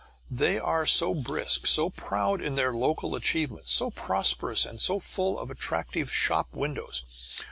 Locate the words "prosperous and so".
3.91-4.97